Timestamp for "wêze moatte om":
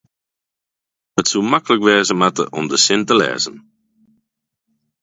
1.85-2.65